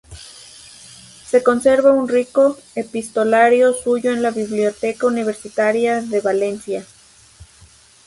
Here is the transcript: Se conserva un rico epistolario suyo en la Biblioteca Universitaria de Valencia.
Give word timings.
Se 1.27 1.43
conserva 1.43 1.91
un 1.91 2.07
rico 2.09 2.57
epistolario 2.73 3.71
suyo 3.71 4.11
en 4.11 4.23
la 4.23 4.31
Biblioteca 4.31 5.05
Universitaria 5.05 6.01
de 6.01 6.21
Valencia. 6.21 6.83